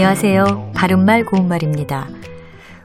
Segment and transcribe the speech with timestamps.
[0.00, 0.70] 안녕하세요.
[0.76, 2.06] 바른말 고운말입니다.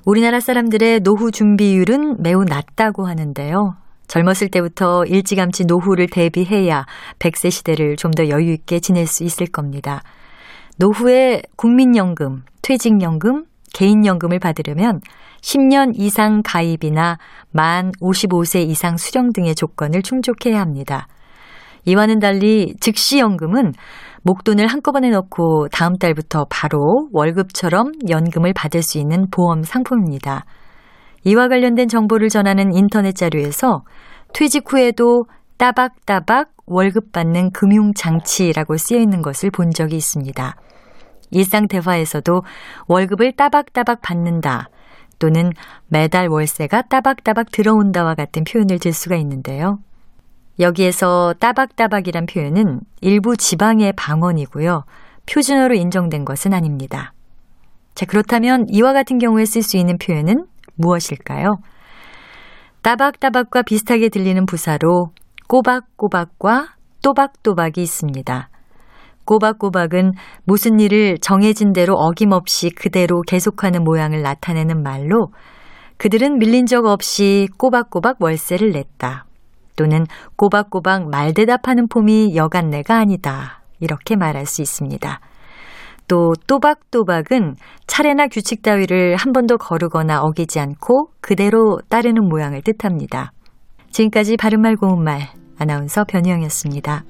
[0.04, 3.76] 우리나라 사람들의 노후 준비율은 매우 낮다고 하는데요.
[4.08, 6.88] 젊었을 때부터 일찌감치 노후를 대비해야
[7.20, 10.02] 100세 시대를 좀 더 여유 있게 지낼 수 있을 겁니다.
[10.80, 13.44] 노후에 국민연금, 퇴직연금,
[13.76, 15.00] 개인연금을 받으려면
[15.42, 17.20] 10년 이상 가입이나
[17.52, 21.06] 만 55세 이상 수령 등의 조건을 충족해야 합니다.
[21.86, 23.74] 이와는 달리 즉시연금은
[24.24, 30.46] 목돈을 한꺼번에 넣고 다음 달부터 바로 월급처럼 연금을 받을 수 있는 보험 상품입니다.
[31.26, 33.84] 이와 관련된 정보를 전하는 인터넷 자료에서
[34.34, 35.26] 퇴직 후에도
[35.58, 40.56] 따박따박 월급 받는 금융장치라고 쓰여 있는 것을 본 적이 있습니다.
[41.32, 42.42] 일상 대화에서도
[42.88, 44.70] 월급을 따박따박 받는다
[45.20, 45.52] 또는
[45.88, 49.80] 매달 월세가 따박따박 들어온다와 같은 표현을 들 수가 있는데요.
[50.60, 54.84] 여기에서 따박따박이란 표현은 일부 지방의 방언이고요.
[55.32, 57.14] 표준어로 인정된 것은 아닙니다.
[57.96, 60.46] 자, 그렇다면 이와 같은 경우에 쓸 수 있는 표현은
[60.76, 61.58] 무엇일까요?
[62.82, 65.12] 따박따박과 비슷하게 들리는 부사로
[65.48, 68.50] 꼬박꼬박과 또박또박이 있습니다.
[69.26, 70.14] 꼬박꼬박은
[70.46, 75.32] 무슨 일을 정해진 대로 어김없이 그대로 계속하는 모양을 나타내는 말로
[75.98, 79.26] 그들은 밀린 적 없이 꼬박꼬박 월세를 냈다.
[79.76, 80.06] 또는
[80.36, 83.64] 꼬박꼬박 말 대답하는 폼이 여간내가 아니다.
[83.80, 85.20] 이렇게 말할 수 있습니다.
[86.08, 87.56] 또 또박또박은
[87.88, 93.32] 차례나 규칙 따위를 한 번도 거르거나 어기지 않고 그대로 따르는 모양을 뜻합니다.
[93.92, 97.04] 지금까지 바른말 고운말 아나운서 변희영이었습니다.